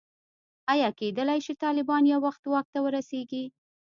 ایا 0.73 0.89
کېدلای 0.99 1.39
شي 1.45 1.53
طالبان 1.63 2.03
یو 2.11 2.19
وخت 2.27 2.43
واک 2.53 2.67
ته 2.73 2.79
ورسېږي. 2.85 3.45